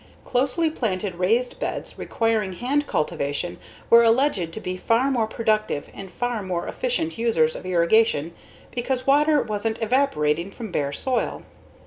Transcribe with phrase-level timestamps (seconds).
[0.25, 6.09] Closely planted raised beds requiring hand cultivation were alleged to be far more productive and
[6.09, 8.33] far more efficient users of irrigation
[8.71, 11.43] because water wasn't evaporating from bare soil.